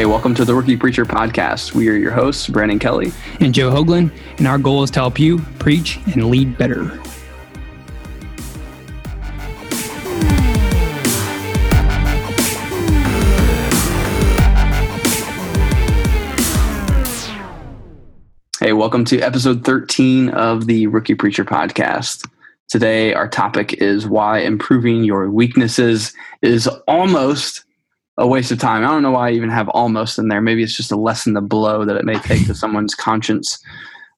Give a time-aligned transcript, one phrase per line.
[0.00, 1.74] Hey, welcome to the Rookie Preacher Podcast.
[1.74, 5.18] We are your hosts, Brandon Kelly and Joe Hoagland, and our goal is to help
[5.18, 6.86] you preach and lead better.
[18.58, 22.26] Hey, welcome to episode 13 of the Rookie Preacher Podcast.
[22.70, 27.64] Today, our topic is why improving your weaknesses is almost
[28.20, 28.84] a waste of time.
[28.84, 30.42] I don't know why I even have almost in there.
[30.42, 33.58] Maybe it's just a lesson the blow that it may take to someone's conscience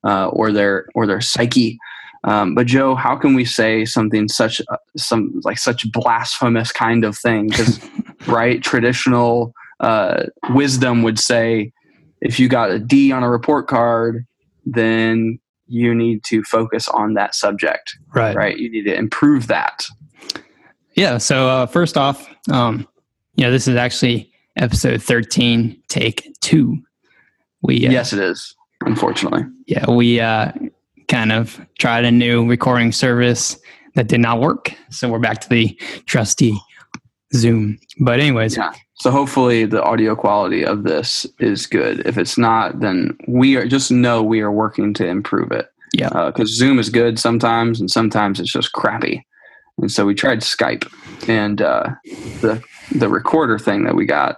[0.05, 1.79] uh, or their or their psyche.
[2.25, 7.05] Um, but Joe, how can we say something such uh, some like such blasphemous kind
[7.05, 7.49] of thing?
[7.49, 7.81] Because
[8.27, 11.73] right, traditional uh, wisdom would say
[12.21, 14.27] if you got a D on a report card,
[14.67, 17.97] then you need to focus on that subject.
[18.15, 18.35] Right.
[18.35, 18.59] Right.
[18.59, 19.87] You need to improve that.
[20.95, 21.19] Yeah.
[21.19, 22.87] So uh, first off, um,
[23.37, 26.79] you know, this is actually episode 13, take two.
[27.63, 29.45] We, uh, yes, it is, unfortunately.
[29.67, 30.53] Yeah, we uh,
[31.09, 33.59] kind of tried a new recording service
[33.95, 34.75] that did not work.
[34.91, 36.59] So we're back to the trusty
[37.35, 37.79] Zoom.
[38.01, 38.57] But, anyways.
[38.57, 38.73] Yeah.
[38.95, 42.07] So hopefully the audio quality of this is good.
[42.07, 45.67] If it's not, then we are just know we are working to improve it.
[45.93, 46.09] Yeah.
[46.09, 49.27] Because uh, Zoom is good sometimes, and sometimes it's just crappy.
[49.83, 50.91] And so we tried Skype,
[51.29, 51.91] and uh,
[52.41, 54.37] the the recorder thing that we got,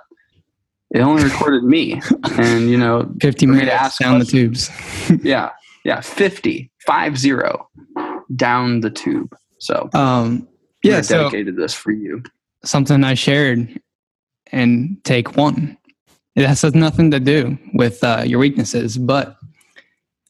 [0.91, 2.01] it only recorded me.
[2.39, 4.71] And you know, fifty minutes down the tubes.
[5.23, 5.51] yeah,
[5.85, 7.69] yeah, 50, five zero
[8.35, 9.37] down the tube.
[9.59, 10.49] So um,
[10.83, 12.23] yeah, dedicated this for you.
[12.65, 13.81] Something I shared
[14.51, 15.77] and take one.
[16.37, 19.37] It has nothing to do with uh, your weaknesses, but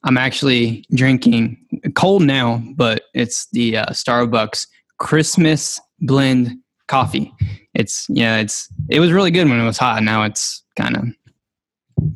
[0.03, 1.57] I'm actually drinking
[1.95, 4.67] cold now, but it's the uh, Starbucks
[4.99, 6.57] Christmas blend
[6.89, 7.33] coffee.
[7.75, 10.03] It's yeah, it's it was really good when it was hot.
[10.03, 11.05] Now it's kind of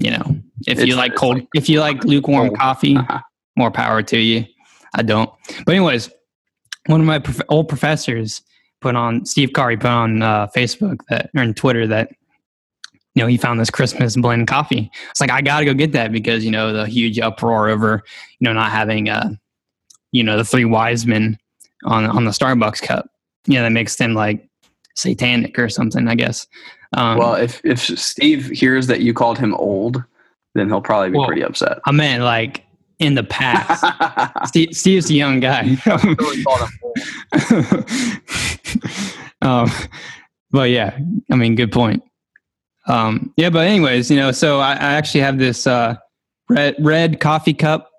[0.01, 2.59] you know if it's, you like cold, like, if you like lukewarm cold.
[2.59, 3.21] coffee, uh-huh.
[3.57, 4.45] more power to you.
[4.95, 5.31] I don't.
[5.65, 6.11] But anyways,
[6.87, 8.43] one of my prof- old professors
[8.81, 9.71] put on Steve Carr.
[9.71, 12.11] He put on uh, Facebook that or on Twitter that
[13.15, 14.91] you know he found this Christmas blend coffee.
[15.11, 18.03] It's like I got to go get that because you know the huge uproar over
[18.39, 19.31] you know not having uh
[20.13, 21.39] you know the three wise men
[21.85, 23.09] on on the Starbucks cup.
[23.47, 24.49] Yeah, that makes them like
[24.95, 26.09] satanic or something.
[26.09, 26.47] I guess.
[26.97, 30.03] Um, well, if if Steve hears that you called him old,
[30.55, 31.79] then he'll probably be well, pretty upset.
[31.85, 32.65] I meant like
[32.99, 33.85] in the past.
[34.49, 35.77] Steve, Steve's a young guy.
[39.43, 39.71] um,
[40.51, 40.99] but yeah,
[41.31, 42.03] I mean, good point.
[42.87, 45.97] Um, yeah, but anyways, you know, so I, I actually have this uh,
[46.49, 47.91] red red coffee cup,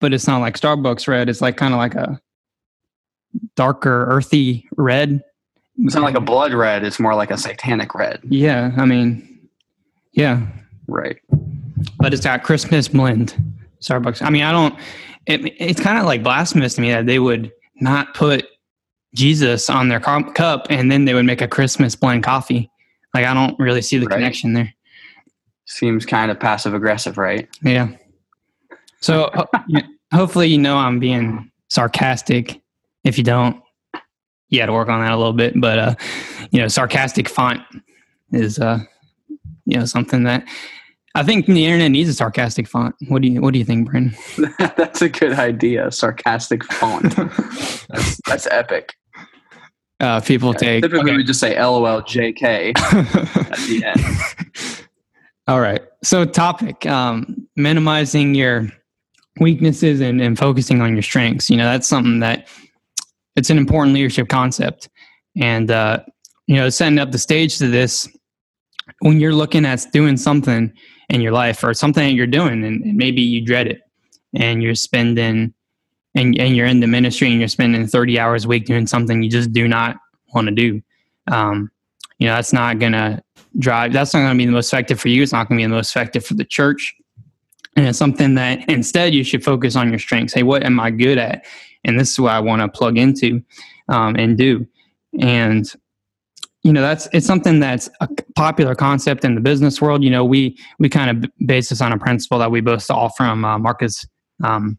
[0.00, 1.28] but it's not like Starbucks red.
[1.28, 2.20] It's like kind of like a
[3.56, 5.22] darker, earthy red.
[5.78, 6.84] It's not like a blood red.
[6.84, 8.20] It's more like a satanic red.
[8.24, 9.48] Yeah, I mean,
[10.12, 10.46] yeah,
[10.88, 11.18] right.
[11.98, 13.34] But it's got Christmas blend.
[13.80, 14.22] Starbucks.
[14.22, 14.78] I mean, I don't.
[15.26, 18.46] It, it's kind of like blasphemous to me that they would not put
[19.14, 22.70] Jesus on their cup and then they would make a Christmas blend coffee.
[23.14, 24.16] Like, I don't really see the right.
[24.16, 24.72] connection there.
[25.66, 27.48] Seems kind of passive aggressive, right?
[27.62, 27.88] Yeah.
[29.00, 29.30] So
[30.12, 32.60] hopefully, you know, I'm being sarcastic
[33.04, 33.60] if you don't,
[34.48, 35.60] you got to work on that a little bit.
[35.60, 35.94] But uh,
[36.50, 37.60] you know, sarcastic font
[38.32, 38.80] is uh,
[39.66, 40.46] you know something that
[41.14, 42.94] I think the internet needs a sarcastic font.
[43.08, 44.14] What do you What do you think, Bryn?
[44.58, 45.90] that's a good idea.
[45.90, 47.16] Sarcastic font.
[47.88, 48.94] that's, that's epic.
[49.98, 51.16] Uh, people yeah, take typically okay.
[51.16, 54.86] we just say LOL JK at the end.
[55.46, 55.82] All right.
[56.02, 58.68] So topic um, minimizing your
[59.40, 61.50] weaknesses and, and focusing on your strengths.
[61.50, 62.46] You know that's something that
[63.36, 64.88] it's an important leadership concept.
[65.40, 66.00] And, uh,
[66.46, 68.08] you know, setting up the stage to this,
[69.00, 70.72] when you're looking at doing something
[71.08, 73.80] in your life or something that you're doing and, and maybe you dread it
[74.34, 75.54] and you're spending,
[76.14, 79.22] and, and you're in the ministry and you're spending 30 hours a week doing something
[79.22, 79.96] you just do not
[80.34, 80.82] want to do.
[81.30, 81.70] Um,
[82.18, 83.22] you know, that's not going to
[83.58, 85.22] drive, that's not going to be the most effective for you.
[85.22, 86.94] It's not going to be the most effective for the church.
[87.76, 90.34] And it's something that instead you should focus on your strengths.
[90.34, 91.44] Hey, what am I good at?
[91.84, 93.42] And this is what I want to plug into
[93.88, 94.66] um, and do.
[95.18, 95.70] And
[96.62, 100.04] you know that's it's something that's a popular concept in the business world.
[100.04, 103.08] You know, we we kind of base this on a principle that we both saw
[103.08, 104.06] from uh, Marcus
[104.44, 104.78] um,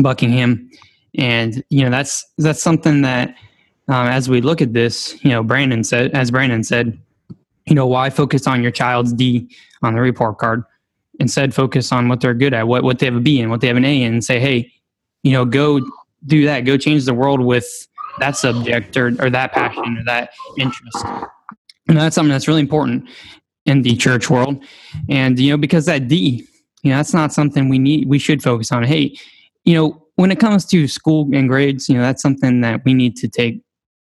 [0.00, 0.70] Buckingham,
[1.18, 3.34] and you know that's that's something that
[3.88, 6.98] um, as we look at this, you know, Brandon said, as Brandon said,
[7.66, 10.64] you know, why focus on your child's D on the report card?
[11.20, 13.60] Instead, focus on what they're good at, what what they have a B in, what
[13.60, 14.72] they have an A in, and say, hey,
[15.22, 15.80] you know, go
[16.26, 16.60] do that.
[16.60, 17.66] Go change the world with
[18.18, 21.04] that subject or, or that passion or that interest.
[21.88, 23.08] And that's something that's really important.
[23.66, 24.62] in the church world,
[25.08, 26.46] and you know because that D,
[26.82, 28.08] you know, that's not something we need.
[28.08, 28.82] We should focus on.
[28.82, 29.16] Hey,
[29.64, 32.94] you know, when it comes to school and grades, you know, that's something that we
[32.94, 33.62] need to take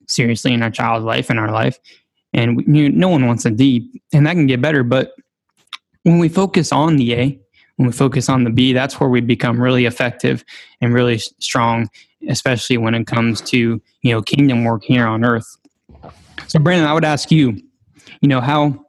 [0.07, 1.79] seriously in our child's life in our life,
[2.33, 4.83] and you know, no one wants a D, and that can get better.
[4.83, 5.13] But
[6.03, 7.39] when we focus on the A,
[7.77, 10.43] when we focus on the B, that's where we become really effective
[10.81, 11.89] and really strong,
[12.29, 15.57] especially when it comes to you know kingdom work here on earth.
[16.47, 17.61] So, Brandon, I would ask you,
[18.21, 18.85] you know, how,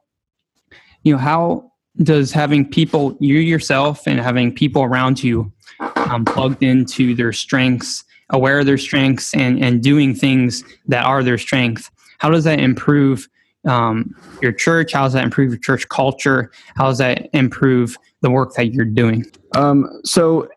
[1.03, 1.71] you know, how
[2.03, 5.51] does having people, you yourself, and having people around you,
[5.95, 11.23] um, plugged into their strengths, aware of their strengths, and and doing things that are
[11.23, 11.89] their strength,
[12.19, 13.27] how does that improve
[13.67, 14.93] um, your church?
[14.93, 16.51] How does that improve your church culture?
[16.75, 19.25] How does that improve the work that you're doing?
[19.55, 20.47] Um, so,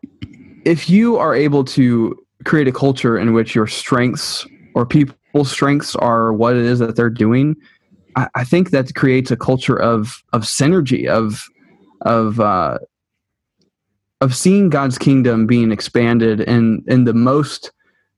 [0.65, 2.15] if you are able to
[2.45, 6.95] create a culture in which your strengths or people's strengths are what it is that
[6.95, 7.55] they're doing,
[8.15, 11.47] I, I think that creates a culture of of synergy of
[12.01, 12.79] of uh,
[14.21, 17.71] of seeing God's kingdom being expanded in in the most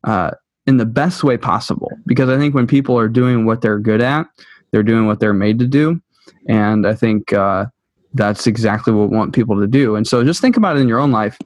[0.03, 0.31] uh,
[0.67, 1.91] in the best way possible.
[2.05, 4.27] Because I think when people are doing what they're good at,
[4.71, 6.01] they're doing what they're made to do,
[6.47, 7.65] and I think uh,
[8.13, 9.95] that's exactly what we want people to do.
[9.95, 11.38] And so, just think about it in your own life.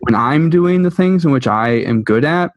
[0.00, 2.52] When I'm doing the things in which I am good at,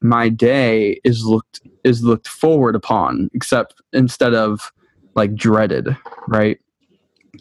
[0.00, 4.72] my day is looked is looked forward upon except instead of
[5.14, 5.96] like dreaded
[6.28, 6.58] right?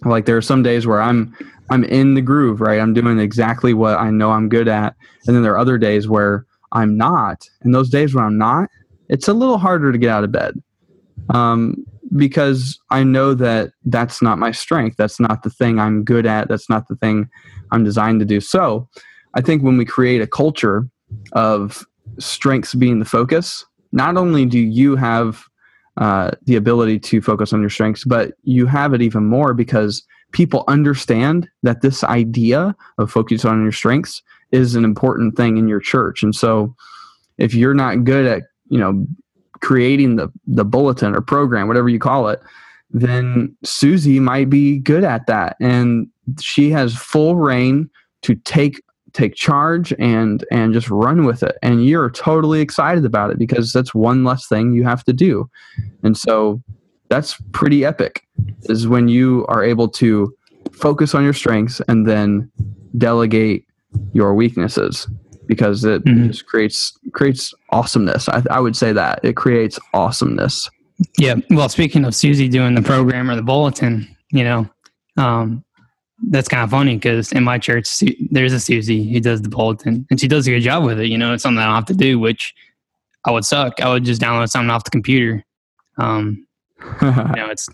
[0.03, 1.35] Like there are some days where i'm
[1.69, 2.79] i'm in the groove right?
[2.79, 4.95] I'm doing exactly what i know i'm good at.
[5.25, 7.49] And then there are other days where i'm not.
[7.61, 8.69] And those days when i'm not
[9.09, 10.61] it's a little harder to get out of bed.
[11.29, 11.85] Um,
[12.15, 14.97] because i know that that's not my strength.
[14.97, 16.47] That's not the thing i'm good at.
[16.47, 17.29] That's not the thing
[17.71, 18.39] i'm designed to do.
[18.39, 18.87] So
[19.33, 20.87] i think when we create a culture
[21.33, 21.85] of
[22.19, 25.45] strengths being the focus, not only do you have
[25.97, 30.03] uh, the ability to focus on your strengths, but you have it even more because
[30.33, 34.21] people understand that this idea of focusing on your strengths
[34.51, 36.23] is an important thing in your church.
[36.23, 36.75] And so
[37.37, 39.05] if you're not good at, you know,
[39.61, 42.41] creating the, the bulletin or program, whatever you call it,
[42.91, 45.57] then Susie might be good at that.
[45.59, 46.07] And
[46.39, 47.89] she has full reign
[48.23, 48.81] to take
[49.13, 51.57] take charge and and just run with it.
[51.61, 55.49] And you're totally excited about it because that's one less thing you have to do.
[56.03, 56.61] And so
[57.09, 58.23] that's pretty epic
[58.63, 60.35] is when you are able to
[60.71, 62.51] focus on your strengths and then
[62.97, 63.65] delegate
[64.13, 65.07] your weaknesses
[65.47, 66.27] because it mm-hmm.
[66.27, 70.69] just creates creates awesomeness I, I would say that it creates awesomeness
[71.17, 74.69] yeah well speaking of susie doing the program or the bulletin you know
[75.17, 75.63] um,
[76.29, 77.87] that's kind of funny because in my church
[78.31, 81.07] there's a Susie who does the bulletin and she does a good job with it.
[81.07, 82.53] You know, it's something I don't have to do, which
[83.25, 83.81] I would suck.
[83.81, 85.43] I would just download something off the computer.
[85.97, 86.47] Um,
[87.01, 87.69] you know, it's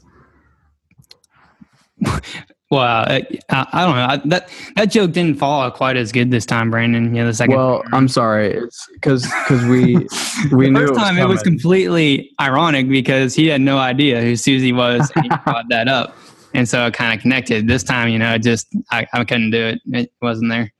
[2.71, 4.05] well, I, I, don't know.
[4.05, 7.13] I, that that joke didn't fall out quite as good this time, Brandon.
[7.13, 7.55] You know, the second.
[7.55, 8.53] Well, I'm sorry.
[8.53, 9.95] It's because because we
[10.51, 13.77] we the knew first time it was, it was completely ironic because he had no
[13.77, 16.15] idea who Susie was and he brought that up
[16.53, 17.67] and so it kind of connected.
[17.67, 20.71] This time, you know, just I, I couldn't do it; it wasn't there.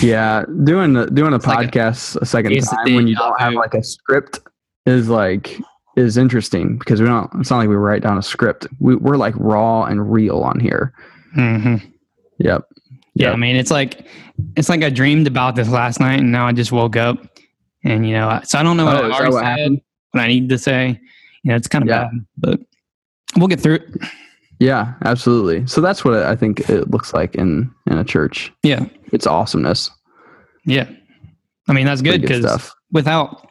[0.00, 3.54] Yeah, doing the, doing a podcast like a, a second time when you don't have
[3.54, 4.40] like a script
[4.86, 5.60] is like
[5.98, 7.30] is interesting because we don't.
[7.40, 8.66] It's not like we write down a script.
[8.78, 10.94] We, we're like raw and real on here.
[11.36, 11.86] Mm-hmm.
[12.38, 12.64] Yep.
[13.14, 14.06] Yeah, I mean, it's like
[14.56, 17.18] it's like I dreamed about this last night, and now I just woke up,
[17.84, 19.72] and you know, so I don't know what oh, I what said,
[20.12, 21.00] what I need to say.
[21.42, 22.04] You know, it's kind of yeah.
[22.04, 22.60] bad, but
[23.36, 23.88] we'll get through it.
[24.60, 25.66] Yeah, absolutely.
[25.66, 28.52] So that's what I think it looks like in in a church.
[28.62, 29.90] Yeah, it's awesomeness.
[30.64, 30.88] Yeah,
[31.66, 33.47] I mean that's good because without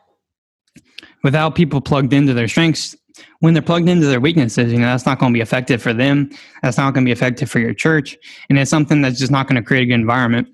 [1.27, 2.95] without people plugged into their strengths,
[3.39, 5.93] when they're plugged into their weaknesses, you know that's not going to be effective for
[5.93, 6.29] them.
[6.61, 8.15] That's not going to be effective for your church,
[8.49, 10.47] and it's something that's just not going to create a good environment.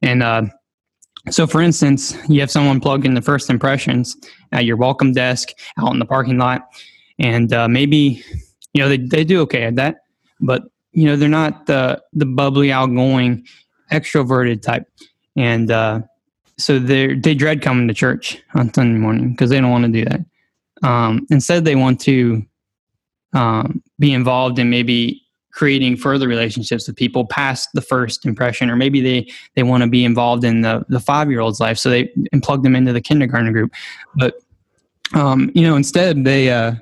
[0.00, 0.42] And uh,
[1.28, 4.16] so, for instance, you have someone plugged in the first impressions
[4.52, 6.62] at your welcome desk out in the parking lot,
[7.18, 8.22] and uh, maybe
[8.76, 9.96] you know, they, they do okay at that,
[10.38, 13.46] but you know, they're not the, the bubbly, outgoing,
[13.90, 14.86] extroverted type.
[15.34, 16.02] And, uh,
[16.58, 19.92] so they they dread coming to church on Sunday morning because they don't want to
[19.92, 20.20] do that.
[20.88, 22.44] Um, instead, they want to
[23.34, 25.22] um, be involved in maybe
[25.52, 29.88] creating further relationships with people past the first impression, or maybe they they want to
[29.88, 32.92] be involved in the the five year old's life, so they and plug them into
[32.92, 33.72] the kindergarten group.
[34.16, 34.34] But
[35.14, 36.74] um, you know, instead they uh,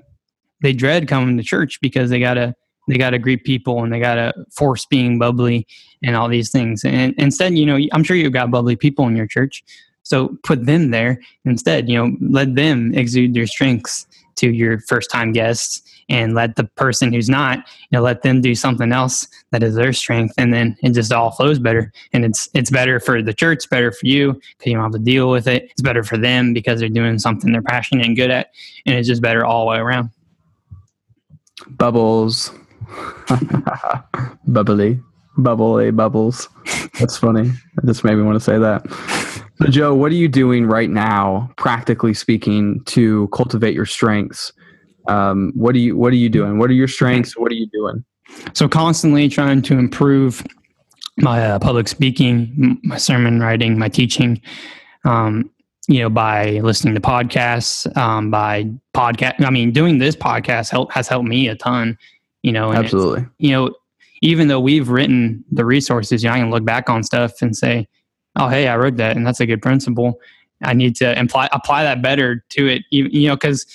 [0.63, 2.55] they dread coming to church because they gotta
[2.89, 5.67] they gotta greet people and they gotta force being bubbly
[6.05, 6.85] and all these things.
[6.85, 9.65] And instead, you know, I'm sure you've got bubbly people in your church,
[10.03, 11.89] so put them there instead.
[11.89, 14.07] You know, let them exude their strengths
[14.37, 18.41] to your first time guests and let the person who's not, you know, let them
[18.41, 21.93] do something else that is their strength, and then it just all flows better.
[22.13, 24.99] And it's it's better for the church, better for you because you don't have to
[24.99, 25.65] deal with it.
[25.71, 28.51] It's better for them because they're doing something they're passionate and good at,
[28.87, 30.11] and it's just better all the way around.
[31.69, 32.51] Bubbles,
[34.47, 35.01] bubbly,
[35.39, 36.49] bubbly bubbles.
[36.99, 37.49] That's funny.
[37.49, 38.85] It just made me want to say that.
[39.61, 44.53] So, Joe, what are you doing right now, practically speaking, to cultivate your strengths?
[45.09, 46.59] Um, what are you What are you doing?
[46.59, 47.37] What are your strengths?
[47.37, 48.05] What are you doing?
[48.53, 50.45] So, constantly trying to improve
[51.19, 54.41] my uh, public speaking, my sermon writing, my teaching.
[55.05, 55.51] Um,
[55.87, 59.45] you know, by listening to podcasts, um, by podcast.
[59.45, 61.99] I mean, doing this podcast help has helped me a ton.
[62.43, 63.27] You know, absolutely.
[63.39, 63.75] You know,
[64.25, 67.57] even though we've written the resources, you know, I can look back on stuff and
[67.57, 67.87] say,
[68.37, 70.21] oh hey i wrote that and that's a good principle.
[70.63, 73.67] I need to apply apply that better to it you, know because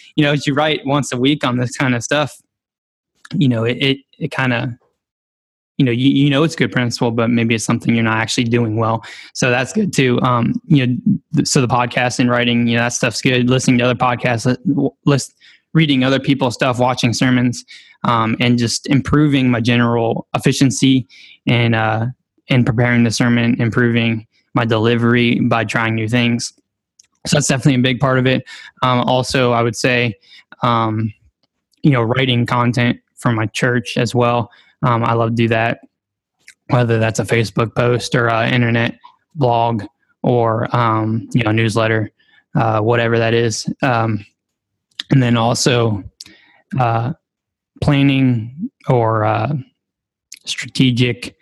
[0.16, 2.40] you know as you write once a week on this kind of stuff
[3.34, 4.70] you know it it, it kind of
[5.78, 8.18] you know you, you know it's a good principle but maybe it's something you're not
[8.18, 9.02] actually doing well.
[9.34, 10.20] So that's good too.
[10.20, 13.50] Um you know so the podcast and writing you know that stuff's good.
[13.50, 14.56] Listening to other podcasts
[15.06, 15.34] list
[15.74, 17.64] reading other people's stuff watching sermons
[18.04, 21.06] um, and just improving my general efficiency
[21.46, 22.06] and uh,
[22.48, 26.52] in preparing the sermon, improving my delivery by trying new things.
[27.26, 28.44] So that's definitely a big part of it.
[28.82, 30.14] Um, also, I would say,
[30.62, 31.12] um,
[31.82, 34.50] you know, writing content for my church as well.
[34.82, 35.80] Um, I love to do that,
[36.68, 38.98] whether that's a Facebook post or an internet
[39.34, 39.84] blog
[40.22, 42.10] or um, you know newsletter,
[42.54, 43.66] uh, whatever that is.
[43.82, 44.24] Um,
[45.10, 46.04] and then also
[46.78, 47.12] uh,
[47.80, 49.54] planning or uh,
[50.44, 51.36] strategic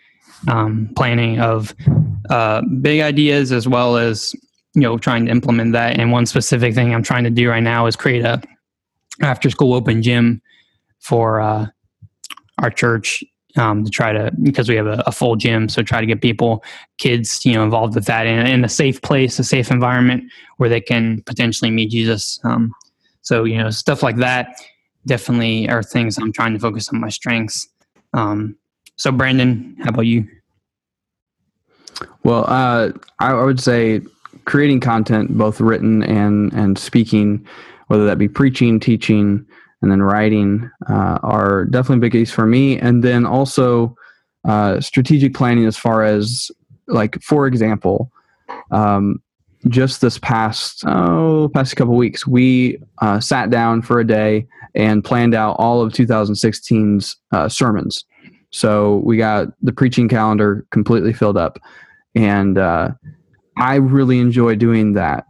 [0.47, 1.73] um, planning of
[2.29, 4.33] uh, big ideas as well as
[4.75, 5.99] you know trying to implement that.
[5.99, 8.41] And one specific thing I'm trying to do right now is create a
[9.21, 10.41] after school open gym
[10.99, 11.67] for uh,
[12.61, 13.23] our church
[13.55, 15.67] um, to try to because we have a, a, full gym.
[15.67, 16.63] So try to get people
[16.99, 20.23] kids you know involved with that in, in a safe place a safe environment
[20.57, 22.39] where they can potentially meet jesus.
[22.43, 22.71] Um,
[23.21, 24.55] so you know stuff like that
[25.07, 27.67] definitely are things i'm trying to focus on my strengths
[28.13, 28.57] um,
[28.97, 30.27] so, Brandon, how about you?
[32.23, 34.01] Well, uh, I, would say
[34.45, 37.45] creating content, both written and and speaking,
[37.87, 39.45] whether that be preaching, teaching,
[39.81, 42.79] and then writing, uh, are definitely biggies for me.
[42.79, 43.95] And then also
[44.47, 46.49] uh, strategic planning, as far as
[46.87, 48.11] like, for example,
[48.71, 49.21] um,
[49.67, 55.03] just this past oh past couple weeks, we uh, sat down for a day and
[55.03, 58.05] planned out all of 2016's uh, sermons.
[58.51, 61.59] So we got the preaching calendar completely filled up.
[62.15, 62.91] And uh,
[63.57, 65.25] I really enjoy doing that.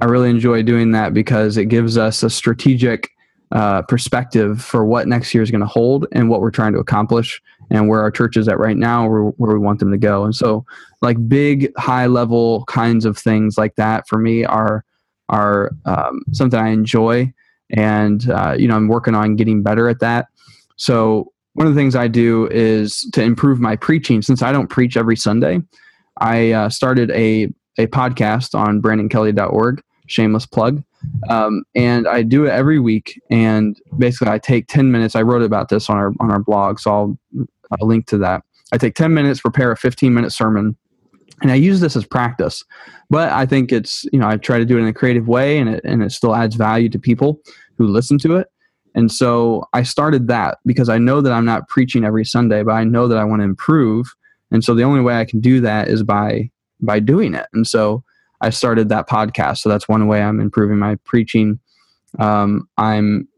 [0.00, 3.10] I really enjoy doing that because it gives us a strategic
[3.52, 6.78] uh, perspective for what next year is going to hold and what we're trying to
[6.78, 7.40] accomplish
[7.70, 10.24] and where our church is at right now, where, where we want them to go.
[10.24, 10.64] And so,
[11.02, 14.84] like big, high level kinds of things like that for me are
[15.28, 17.32] are um, something I enjoy,
[17.70, 20.28] and uh, you know I'm working on getting better at that.
[20.76, 24.22] So one of the things I do is to improve my preaching.
[24.22, 25.60] Since I don't preach every Sunday,
[26.20, 30.82] I uh, started a, a podcast on brandonkelly.org, shameless plug.
[31.28, 33.20] Um, and I do it every week.
[33.30, 35.14] And basically, I take 10 minutes.
[35.14, 37.18] I wrote about this on our, on our blog, so I'll,
[37.72, 38.42] I'll link to that.
[38.72, 40.76] I take 10 minutes, prepare a 15 minute sermon,
[41.42, 42.64] and I use this as practice.
[43.10, 45.58] But I think it's, you know, I try to do it in a creative way
[45.58, 47.40] and it, and it still adds value to people
[47.78, 48.48] who listen to it.
[48.94, 52.72] And so I started that because I know that I'm not preaching every Sunday, but
[52.72, 54.12] I know that I want to improve.
[54.50, 56.50] And so the only way I can do that is by
[56.80, 57.46] by doing it.
[57.52, 58.04] And so
[58.40, 59.58] I started that podcast.
[59.58, 61.58] So that's one way I'm improving my preaching.
[62.18, 63.28] Um, I'm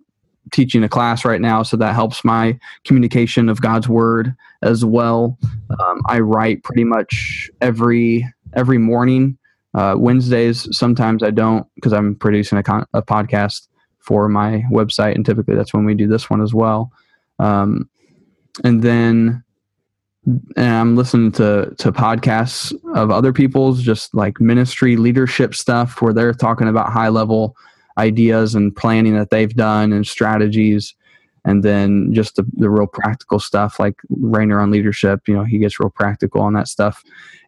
[0.53, 5.39] teaching a class right now, so that helps my communication of God's word as well.
[5.79, 9.39] Um, I write pretty much every every morning.
[9.73, 13.69] Uh, Wednesdays sometimes I don't because I'm producing a, con- a podcast
[14.01, 16.91] for my website, and typically that's when we do this one as well.
[17.39, 17.89] Um,
[18.65, 19.45] and then
[20.57, 26.13] and I'm listening to to podcasts of other people's just like ministry leadership stuff where
[26.13, 27.57] they're talking about high level
[27.99, 30.95] ideas and planning that they've done and strategies.
[31.45, 35.59] And then just the, the real practical stuff like Rainer on leadership you know he
[35.59, 37.03] gets real practical on that stuff.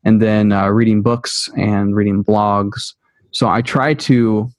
[0.05, 2.95] And then uh, reading books and reading blogs.
[3.31, 4.51] So I try to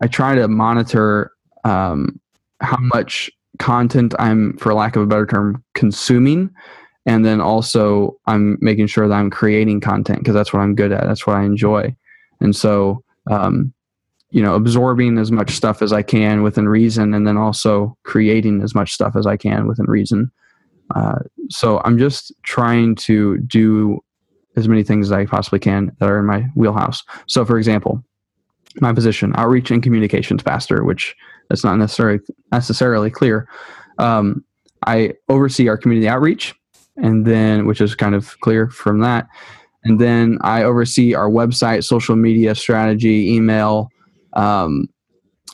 [0.00, 1.32] I try to monitor
[1.64, 2.20] um,
[2.60, 6.50] how much content I'm, for lack of a better term, consuming.
[7.08, 10.92] And then also, I'm making sure that I'm creating content because that's what I'm good
[10.92, 11.04] at.
[11.04, 11.96] That's what I enjoy.
[12.40, 13.72] And so, um,
[14.30, 18.62] you know absorbing as much stuff as I can within reason, and then also creating
[18.62, 20.30] as much stuff as I can within reason.
[20.94, 21.18] Uh,
[21.50, 24.02] so I'm just trying to do
[24.56, 27.02] as many things as I possibly can that are in my wheelhouse.
[27.26, 28.02] So, for example,
[28.80, 31.16] my position, outreach and communications pastor, which
[31.48, 32.20] that's not necessarily
[32.52, 33.48] necessarily clear.
[33.98, 34.44] Um,
[34.86, 36.54] I oversee our community outreach,
[37.02, 39.26] and then which is kind of clear from that,
[39.84, 43.88] and then I oversee our website, social media strategy, email.
[44.34, 44.88] Um,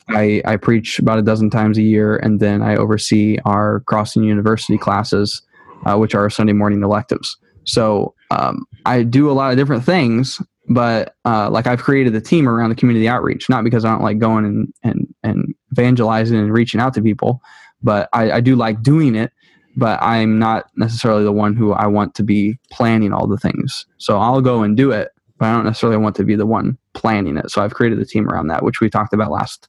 [0.09, 4.23] I, I preach about a dozen times a year, and then I oversee our Crossing
[4.23, 5.41] University classes,
[5.85, 7.37] uh, which are Sunday morning electives.
[7.63, 12.21] So um, I do a lot of different things, but uh, like I've created a
[12.21, 16.37] team around the community outreach, not because I don't like going and and and evangelizing
[16.37, 17.41] and reaching out to people,
[17.81, 19.31] but I, I do like doing it.
[19.75, 23.85] But I'm not necessarily the one who I want to be planning all the things.
[23.97, 26.77] So I'll go and do it, but I don't necessarily want to be the one
[26.93, 27.51] planning it.
[27.51, 29.67] So I've created a team around that, which we talked about last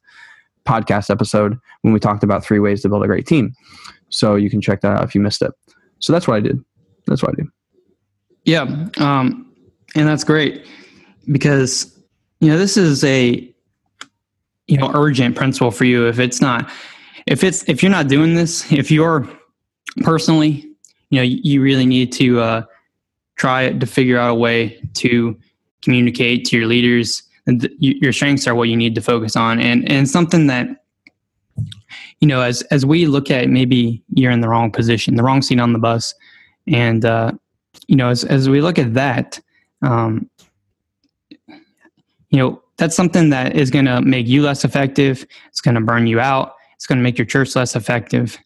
[0.65, 3.53] podcast episode when we talked about three ways to build a great team.
[4.09, 5.51] So you can check that out if you missed it.
[5.99, 6.63] So that's what I did.
[7.05, 7.49] That's what I do.
[8.45, 8.61] Yeah,
[8.97, 9.53] um,
[9.95, 10.65] and that's great
[11.31, 11.99] because
[12.39, 13.53] you know this is a
[14.67, 16.07] you know urgent principle for you.
[16.07, 16.69] If it's not,
[17.25, 19.27] if it's if you're not doing this, if you're
[20.01, 20.69] personally,
[21.09, 22.61] you know, you really need to uh,
[23.35, 25.37] try to figure out a way to
[25.81, 27.23] communicate to your leaders.
[27.45, 30.67] And your strengths are what you need to focus on, and and something that
[32.19, 35.41] you know as as we look at maybe you're in the wrong position, the wrong
[35.41, 36.13] seat on the bus,
[36.67, 37.31] and uh,
[37.87, 39.39] you know, as, as we look at that,
[39.81, 40.29] um,
[41.47, 45.25] you know, that's something that is going to make you less effective.
[45.47, 46.55] It's going to burn you out.
[46.75, 48.37] It's going to make your church less effective.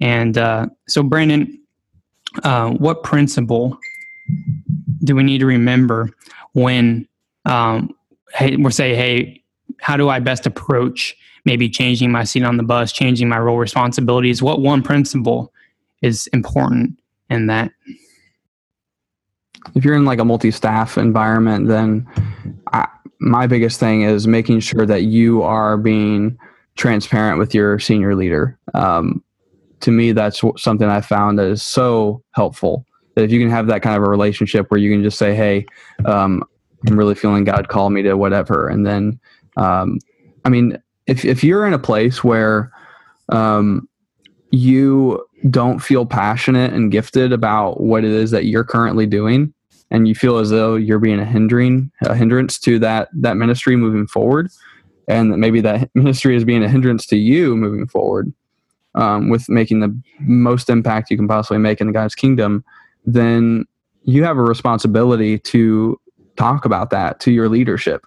[0.00, 1.60] And uh, so, Brandon,
[2.42, 3.78] uh, what principle
[5.04, 6.10] do we need to remember
[6.52, 7.06] when
[7.44, 7.94] um,
[8.34, 9.42] hey, we're saying, hey,
[9.80, 13.58] how do I best approach maybe changing my seat on the bus, changing my role
[13.58, 14.42] responsibilities?
[14.42, 15.52] What one principle
[16.02, 17.72] is important in that?
[19.74, 22.06] if you're in like a multi-staff environment, then
[22.72, 22.88] I,
[23.20, 26.38] my biggest thing is making sure that you are being
[26.76, 28.58] transparent with your senior leader.
[28.74, 29.22] Um,
[29.80, 32.86] to me, that's something I found that is so helpful.
[33.14, 35.34] That if you can have that kind of a relationship where you can just say,
[35.34, 35.66] "Hey,
[36.04, 36.44] um,
[36.86, 39.18] I'm really feeling God call me to whatever," and then,
[39.56, 39.98] um,
[40.44, 42.70] I mean, if if you're in a place where
[43.30, 43.88] um,
[44.50, 49.52] you don't feel passionate and gifted about what it is that you're currently doing
[49.90, 53.76] and you feel as though you're being a hindering a hindrance to that that ministry
[53.76, 54.48] moving forward
[55.08, 58.32] and that maybe that ministry is being a hindrance to you moving forward
[58.94, 62.64] um, with making the most impact you can possibly make in the God's kingdom,
[63.04, 63.66] then
[64.04, 66.00] you have a responsibility to
[66.36, 68.06] talk about that to your leadership.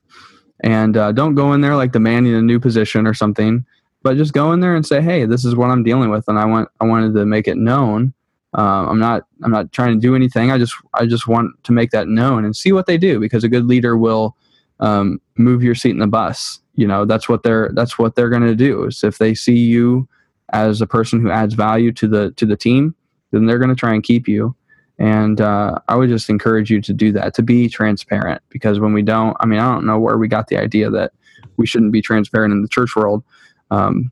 [0.61, 3.65] And uh, don't go in there like demanding a new position or something
[4.03, 6.37] but just go in there and say, "Hey, this is what I'm dealing with," and
[6.37, 8.13] I want I wanted to make it known.
[8.55, 10.51] Uh, I'm not I'm not trying to do anything.
[10.51, 13.43] I just I just want to make that known and see what they do because
[13.43, 14.35] a good leader will
[14.79, 16.59] um, move your seat in the bus.
[16.75, 18.83] You know that's what they're that's what they're going to do.
[18.83, 20.07] Is if they see you
[20.53, 22.95] as a person who adds value to the to the team,
[23.31, 24.55] then they're going to try and keep you.
[24.99, 28.93] And uh, I would just encourage you to do that, to be transparent, because when
[28.93, 31.11] we don't, I mean, I don't know where we got the idea that
[31.57, 33.23] we shouldn't be transparent in the church world.
[33.71, 34.11] Um,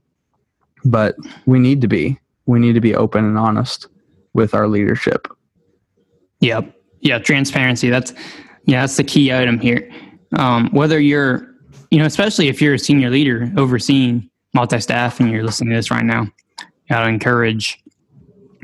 [0.83, 2.19] but we need to be.
[2.47, 3.87] We need to be open and honest
[4.33, 5.27] with our leadership.
[6.39, 6.75] Yep.
[7.01, 7.19] Yeah.
[7.19, 7.91] Transparency.
[7.91, 8.13] That's
[8.65, 8.81] yeah.
[8.81, 9.87] That's the key item here.
[10.37, 11.47] Um, whether you're,
[11.91, 15.91] you know, especially if you're a senior leader overseeing multi-staff and you're listening to this
[15.91, 16.27] right now,
[16.89, 17.81] I would encourage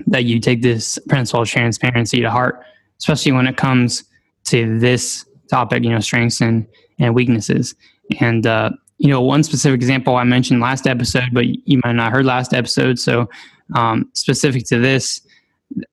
[0.07, 2.61] that you take this principle of transparency to heart,
[2.99, 4.03] especially when it comes
[4.45, 5.83] to this topic.
[5.83, 6.67] You know, strengths and
[6.99, 7.75] and weaknesses.
[8.19, 12.11] And uh, you know, one specific example I mentioned last episode, but you might not
[12.11, 12.99] heard last episode.
[12.99, 13.29] So,
[13.75, 15.21] um, specific to this,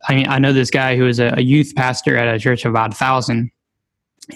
[0.09, 2.65] I mean, I know this guy who is a, a youth pastor at a church
[2.65, 3.51] of about a thousand,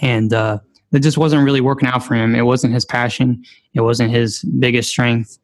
[0.03, 0.59] and uh,
[0.92, 2.35] it just wasn't really working out for him.
[2.35, 3.44] It wasn't his passion.
[3.75, 5.38] It wasn't his biggest strength.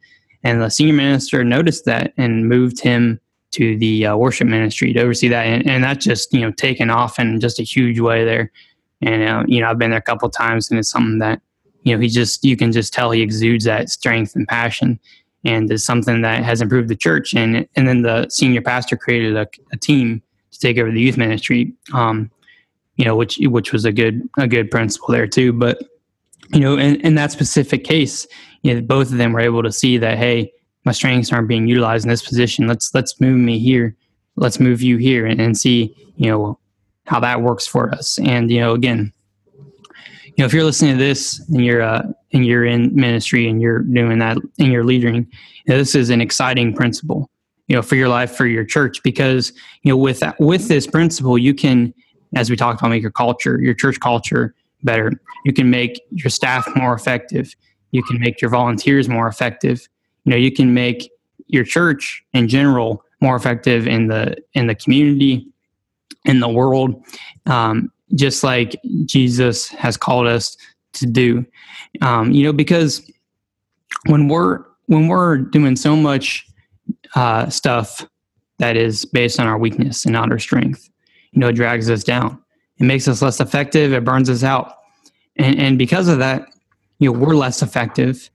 [0.45, 3.21] And the senior minister noticed that and moved him
[3.53, 6.91] to the uh, worship ministry to oversee that, and, and that just you know taken
[6.91, 8.53] off in just a huge way there.
[9.03, 11.41] And uh, you know, I've been there a couple times, and it's something that
[11.85, 14.99] you know, he just, you can just tell he exudes that strength and passion
[15.45, 17.35] and is something that has improved the church.
[17.35, 21.19] And, and then the senior pastor created a, a team to take over the youth
[21.19, 22.31] ministry, um,
[22.97, 25.53] you know, which, which was a good, a good principle there too.
[25.53, 25.83] But,
[26.53, 28.27] you know, in, in that specific case,
[28.65, 30.53] you know, both of them were able to see that, Hey,
[30.85, 32.67] my strengths aren't being utilized in this position.
[32.67, 33.95] Let's, let's move me here.
[34.37, 36.59] Let's move you here and, and see, you know,
[37.07, 38.19] how that works for us.
[38.19, 39.13] And, you know, again,
[40.37, 43.63] you know, if you're listening to this and you're uh, and you're in ministry and
[43.63, 45.25] you're doing that and you're leading, you
[45.69, 47.31] know, this is an exciting principle,
[47.69, 50.89] you know, for your life, for your church, because you know, with that, with this
[50.89, 51.95] principle, you can,
[52.35, 55.13] as we talked about, make your culture, your church culture better.
[55.45, 57.55] You can make your staff more effective.
[57.95, 59.89] You can make your volunteers more effective.
[60.25, 61.09] You know, you can make
[61.47, 65.47] your church in general more effective in the in the community,
[66.25, 67.01] in the world,
[67.47, 70.57] um, just like Jesus has called us
[70.95, 71.47] to do.
[72.03, 73.09] Um, you know, because
[74.07, 76.45] when we're when we're doing so much
[77.15, 78.05] uh, stuff
[78.59, 80.91] that is based on our weakness and not our strength,
[81.31, 82.43] you know, it drags us down.
[82.79, 83.93] It makes us less effective.
[83.93, 84.79] It burns us out,
[85.37, 86.49] and and because of that,
[87.05, 88.31] you know, we're less effective,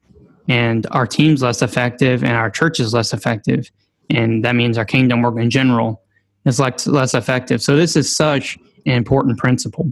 [0.48, 3.72] and our team's less effective, and our church is less effective,
[4.12, 6.04] and that means our kingdom work in general
[6.46, 7.64] is less less effective.
[7.64, 9.92] So this is such an important principle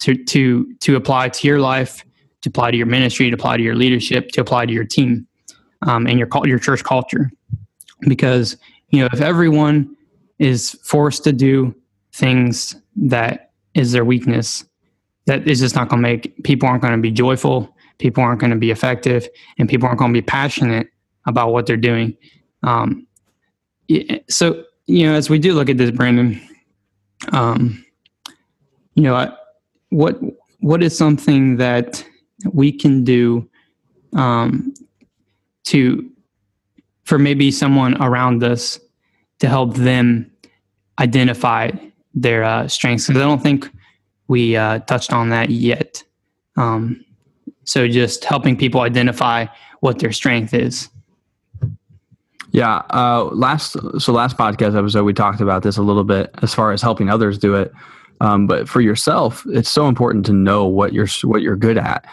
[0.00, 2.02] to to to apply to your life,
[2.40, 5.26] to apply to your ministry, to apply to your leadership, to apply to your team,
[5.86, 7.30] um, and your your church culture.
[8.08, 8.56] Because
[8.88, 9.94] you know, if everyone
[10.38, 11.74] is forced to do
[12.12, 14.64] things that is their weakness,
[15.26, 18.40] that is just not going to make people aren't going to be joyful, people aren't
[18.40, 19.28] going to be effective,
[19.58, 20.88] and people aren't going to be passionate
[21.26, 22.16] about what they're doing.
[22.62, 23.06] Um,
[24.28, 26.40] so you know, as we do look at this, Brandon,
[27.32, 27.84] um,
[28.94, 29.34] you know,
[29.90, 30.20] what
[30.60, 32.04] what is something that
[32.52, 33.48] we can do
[34.14, 34.74] um,
[35.64, 36.10] to
[37.04, 38.78] for maybe someone around us
[39.38, 40.30] to help them
[40.98, 41.70] identify
[42.14, 43.06] their uh, strengths?
[43.06, 43.70] Because I don't think
[44.28, 46.02] we uh, touched on that yet.
[46.56, 47.04] Um,
[47.64, 49.46] so just helping people identify
[49.80, 50.88] what their strength is.
[52.52, 52.82] Yeah.
[52.90, 56.72] Uh, last so last podcast episode we talked about this a little bit as far
[56.72, 57.72] as helping others do it.
[58.20, 62.06] Um, but for yourself, it's so important to know what you're what you're good at.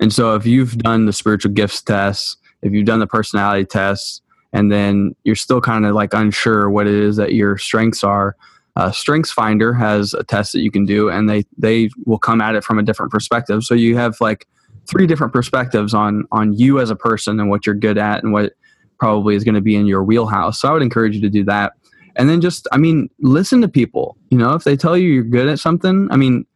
[0.00, 4.22] And so if you've done the spiritual gifts tests, if you've done the personality tests,
[4.52, 8.34] and then you're still kind of like unsure what it is that your strengths are,
[8.76, 12.40] uh, Strengths Finder has a test that you can do, and they they will come
[12.40, 13.64] at it from a different perspective.
[13.64, 14.46] So you have like
[14.88, 18.32] three different perspectives on on you as a person and what you're good at and
[18.32, 18.52] what
[18.98, 20.60] probably is going to be in your wheelhouse.
[20.60, 21.72] So I would encourage you to do that.
[22.14, 24.16] And then just, I mean, listen to people.
[24.30, 26.46] You know, if they tell you you're good at something, I mean,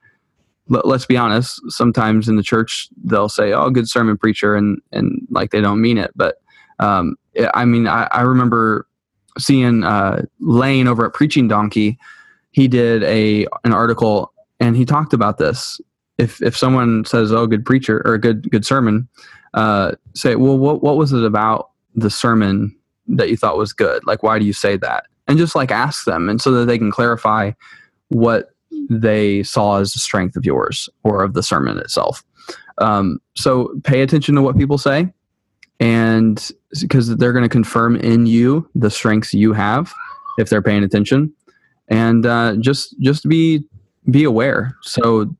[0.68, 1.60] let, us be honest.
[1.68, 5.80] Sometimes in the church, they'll say, "Oh, good sermon preacher," and and like they don't
[5.80, 6.10] mean it.
[6.16, 6.36] But
[6.80, 7.16] um,
[7.54, 8.86] I mean, I, I remember
[9.38, 11.98] seeing uh, Lane over at Preaching Donkey.
[12.50, 15.80] He did a an article and he talked about this.
[16.18, 19.08] If if someone says, "Oh, good preacher" or a "good good sermon,"
[19.54, 22.74] uh, say, "Well, what what was it about the sermon
[23.08, 24.06] that you thought was good?
[24.06, 25.04] Like, why do you say that?
[25.28, 27.52] And just like ask them, and so that they can clarify
[28.08, 28.50] what
[28.88, 32.22] they saw as the strength of yours or of the sermon itself.
[32.78, 35.12] Um, so pay attention to what people say,
[35.80, 36.50] and
[36.80, 39.92] because they're going to confirm in you the strengths you have
[40.38, 41.32] if they're paying attention,
[41.88, 43.64] and uh, just just be
[44.10, 44.76] be aware.
[44.82, 45.34] So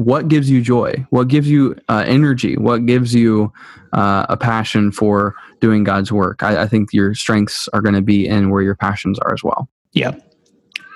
[0.00, 1.06] what gives you joy?
[1.10, 2.56] What gives you uh, energy?
[2.56, 3.52] What gives you
[3.92, 6.42] uh, a passion for doing God's work?
[6.42, 9.44] I, I think your strengths are going to be in where your passions are as
[9.44, 9.68] well.
[9.92, 10.12] Yeah,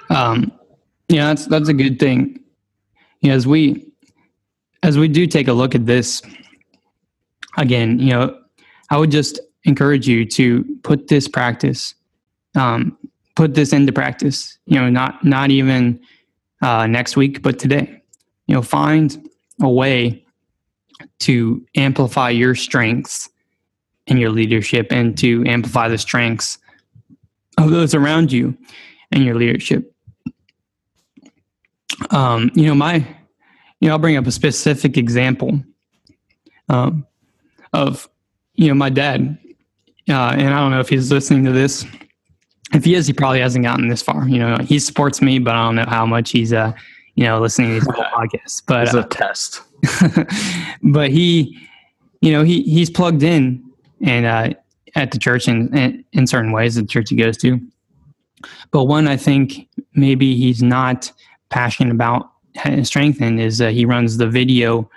[0.08, 0.50] um,
[1.08, 2.40] yeah, that's that's a good thing.
[3.20, 3.86] You know, as we
[4.82, 6.22] as we do take a look at this
[7.58, 8.38] again, you know,
[8.90, 11.94] I would just encourage you to put this practice,
[12.56, 12.96] um,
[13.36, 14.56] put this into practice.
[14.64, 16.00] You know, not not even
[16.62, 17.93] uh, next week, but today
[18.46, 19.28] you know find
[19.60, 20.24] a way
[21.20, 23.28] to amplify your strengths
[24.06, 26.58] in your leadership and to amplify the strengths
[27.58, 28.56] of those around you
[29.12, 29.90] and your leadership.
[32.10, 32.96] Um, you know my
[33.80, 35.62] you know i'll bring up a specific example
[36.68, 37.06] um,
[37.72, 38.08] of
[38.54, 39.38] you know my dad
[40.08, 41.86] uh, and i don't know if he's listening to this.
[42.72, 44.28] If he is he probably hasn't gotten this far.
[44.28, 46.72] You know he supports me but i don't know how much he's uh,
[47.14, 48.62] you know, listening to these podcasts.
[48.66, 49.62] But it's a uh, test.
[50.82, 51.58] but he,
[52.20, 53.62] you know, he he's plugged in
[54.02, 54.54] and uh,
[54.94, 57.60] at the church in in certain ways, the church he goes to.
[58.70, 61.10] But one I think maybe he's not
[61.48, 62.30] passionate about
[62.82, 64.88] strengthen is uh, he runs the video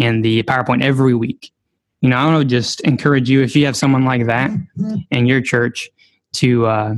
[0.00, 1.50] and the PowerPoint every week.
[2.00, 4.50] You know, I want to just encourage you if you have someone like that
[5.10, 5.90] in your church
[6.34, 6.94] to uh,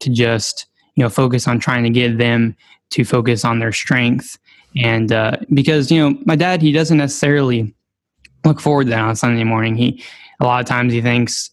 [0.00, 0.66] to just
[0.98, 2.56] you know focus on trying to get them
[2.90, 4.36] to focus on their strength.
[4.76, 7.72] And uh, because, you know, my dad, he doesn't necessarily
[8.44, 9.76] look forward to that on Sunday morning.
[9.76, 10.02] He,
[10.40, 11.50] a lot of times he thinks,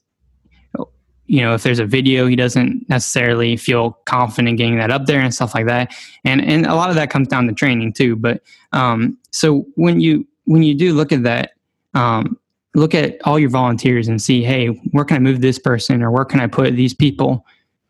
[1.28, 5.20] you know, if there's a video, he doesn't necessarily feel confident getting that up there
[5.20, 5.94] and stuff like that.
[6.24, 8.16] And, and a lot of that comes down to training too.
[8.16, 11.52] But, um, so when you, when you do look at that,
[11.94, 12.40] um,
[12.74, 16.10] look at all your volunteers and see, hey, where can I move this person or
[16.10, 17.46] where can I put these people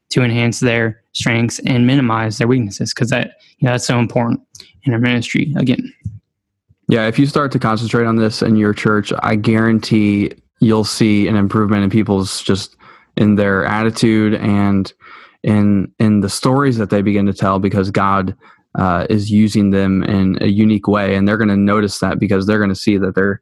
[0.10, 2.94] to enhance their strengths and minimize their weaknesses?
[2.94, 4.42] Because that you know, that's so important
[4.84, 5.54] in our ministry.
[5.58, 5.92] Again,
[6.88, 11.28] yeah, if you start to concentrate on this in your church, I guarantee you'll see
[11.28, 12.76] an improvement in people's just
[13.18, 14.92] in their attitude and
[15.44, 18.36] in in the stories that they begin to tell because God
[18.78, 22.46] uh, is using them in a unique way, and they're going to notice that because
[22.46, 23.42] they're going to see that they're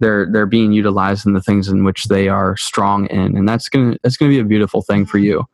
[0.00, 3.68] they're they're being utilized in the things in which they are strong in, and that's
[3.68, 5.44] gonna that's gonna be a beautiful thing for you.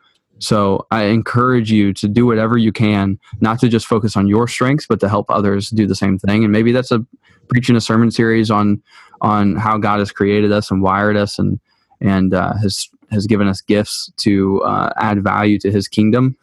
[0.40, 4.48] So I encourage you to do whatever you can, not to just focus on your
[4.48, 6.44] strengths, but to help others do the same thing.
[6.44, 7.04] And maybe that's a
[7.48, 8.82] preaching a sermon series on
[9.20, 11.60] on how God has created us and wired us and
[12.00, 16.36] and uh, has has given us gifts to uh, add value to His kingdom.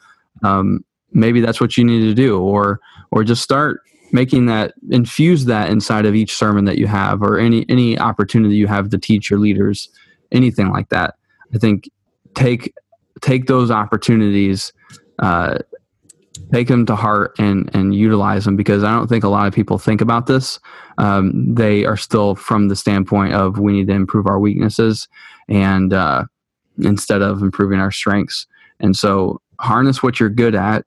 [0.43, 2.79] Um, maybe that's what you need to do, or
[3.11, 3.81] or just start
[4.11, 8.55] making that infuse that inside of each sermon that you have, or any any opportunity
[8.55, 9.89] you have to teach your leaders,
[10.31, 11.15] anything like that.
[11.55, 11.89] I think
[12.35, 12.73] take
[13.21, 14.73] take those opportunities.
[15.19, 15.57] Uh,
[16.53, 19.53] take them to heart and and utilize them because I don't think a lot of
[19.53, 20.59] people think about this.
[20.97, 25.07] Um, they are still from the standpoint of we need to improve our weaknesses
[25.47, 26.25] and uh,
[26.79, 28.45] instead of improving our strengths.
[28.79, 30.85] And so harness what you're good at,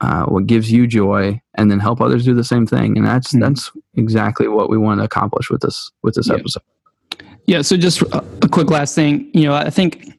[0.00, 2.96] uh, what gives you joy, and then help others do the same thing.
[2.96, 3.40] And that's mm-hmm.
[3.40, 6.34] that's exactly what we want to accomplish with this with this yeah.
[6.34, 6.62] episode.
[7.46, 7.62] Yeah.
[7.62, 9.30] So just a quick last thing.
[9.32, 10.15] You know, I think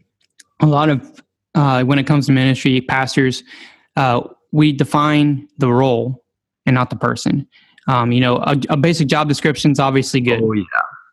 [0.60, 1.22] a lot of
[1.56, 3.43] uh, when it comes to ministry, pastors,
[3.96, 6.24] uh, we define the role
[6.65, 7.48] and not the person.
[7.88, 10.41] Um, you know, a, a, basic job description is obviously good.
[10.43, 10.63] Oh yeah.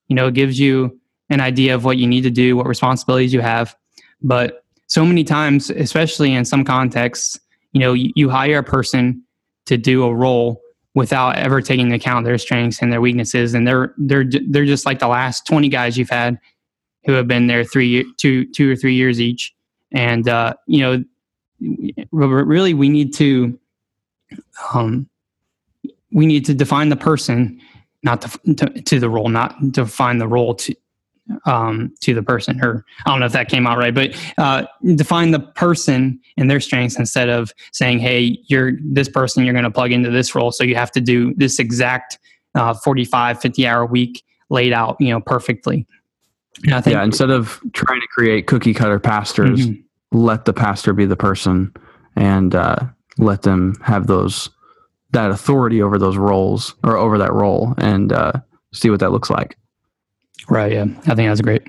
[0.08, 0.98] You know, it gives you
[1.30, 3.74] an idea of what you need to do, what responsibilities you have.
[4.22, 7.38] But so many times, especially in some contexts,
[7.72, 9.22] you know, you, you hire a person
[9.66, 10.60] to do a role
[10.94, 14.86] without ever taking into account their strengths and their weaknesses, and they're they're they're just
[14.86, 16.38] like the last twenty guys you've had
[17.06, 19.54] who have been there three two two or three years each,
[19.92, 21.04] and uh, you know,
[22.10, 23.58] really we need to
[24.72, 25.08] um,
[26.12, 27.60] we need to define the person
[28.02, 30.74] not to, to, to the role not define the role to
[31.46, 32.62] um, to the person.
[32.62, 34.64] Or i don't know if that came out right but uh,
[34.94, 39.64] define the person and their strengths instead of saying hey you're this person you're going
[39.64, 42.18] to plug into this role so you have to do this exact
[42.54, 45.86] uh, 45 50 hour week laid out you know perfectly
[46.80, 50.18] think, yeah instead of trying to create cookie cutter pastors mm-hmm.
[50.18, 51.72] let the pastor be the person
[52.16, 52.76] and uh,
[53.18, 54.50] let them have those
[55.10, 58.32] that authority over those roles or over that role and uh,
[58.72, 59.56] see what that looks like
[60.48, 60.72] Right.
[60.72, 60.86] Yeah.
[61.06, 61.62] I think that's great.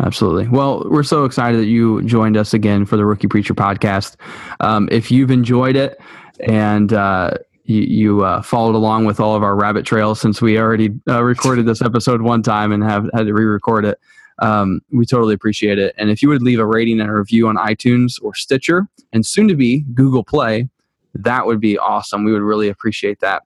[0.00, 0.46] Absolutely.
[0.48, 4.16] Well, we're so excited that you joined us again for the Rookie Preacher podcast.
[4.60, 6.00] Um, if you've enjoyed it
[6.40, 7.32] and uh,
[7.68, 11.22] you, you uh, followed along with all of our rabbit trails, since we already uh,
[11.22, 14.00] recorded this episode one time and have had to re-record it,
[14.38, 15.94] um, we totally appreciate it.
[15.98, 19.24] And if you would leave a rating and a review on iTunes or Stitcher, and
[19.26, 20.70] soon to be Google Play,
[21.14, 22.24] that would be awesome.
[22.24, 23.42] We would really appreciate that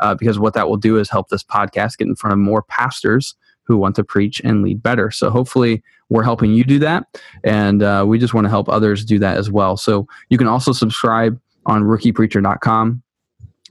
[0.00, 2.62] uh, because what that will do is help this podcast get in front of more
[2.62, 5.10] pastors who want to preach and lead better.
[5.10, 7.04] So hopefully we're helping you do that,
[7.44, 9.76] and uh, we just want to help others do that as well.
[9.76, 13.02] So you can also subscribe on rookiepreacher.com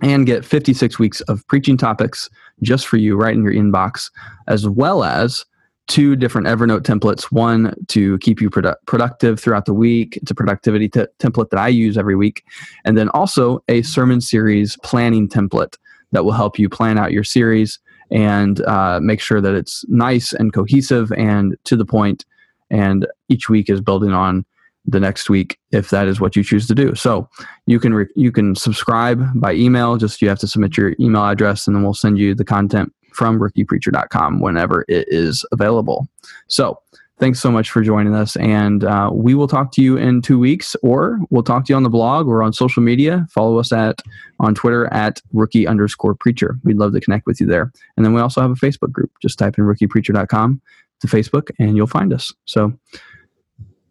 [0.02, 2.30] and get 56 weeks of preaching topics
[2.62, 4.12] just for you right in your inbox,
[4.48, 5.46] as well as
[5.88, 7.24] two different Evernote templates.
[7.32, 10.18] One to keep you produ- productive throughout the week.
[10.18, 12.44] It's a productivity t- template that I use every week.
[12.86, 15.78] And then also a sermon series planning template
[16.12, 17.80] that will help you plan out your series
[18.12, 22.26] and uh, make sure that it's nice and cohesive and to the point
[22.70, 24.46] and each week is building on
[24.88, 27.30] the next week if that is what you choose to do so
[27.66, 31.26] you can re- you can subscribe by email just you have to submit your email
[31.26, 36.08] address and then we'll send you the content from rookiepreacher.com whenever it is available
[36.48, 36.80] so
[37.20, 38.36] thanks so much for joining us.
[38.38, 41.76] And uh, we will talk to you in two weeks, or we'll talk to you
[41.76, 43.26] on the blog or on social media.
[43.30, 44.02] Follow us at
[44.40, 46.58] on Twitter at rookie underscore preacher.
[46.64, 47.72] We'd love to connect with you there.
[47.96, 49.12] And then we also have a Facebook group.
[49.22, 50.62] Just type in rookiepreacher.com
[51.00, 52.34] to Facebook and you'll find us.
[52.46, 52.74] So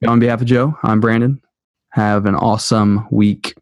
[0.07, 1.41] on behalf of Joe, I'm Brandon.
[1.91, 3.55] Have an awesome week.